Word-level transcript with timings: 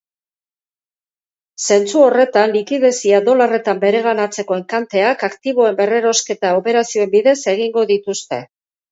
Zentzu 1.73 1.99
horretan, 2.05 2.53
likidezia 2.55 3.19
dolarretan 3.27 3.81
bereganatzeko 3.83 4.57
enkanteak 4.61 5.25
aktiboen 5.27 5.77
berrerosketa 5.81 6.55
operazioen 6.61 7.13
bidez 7.17 7.37
egingo 7.53 7.85
dituzte. 7.93 8.41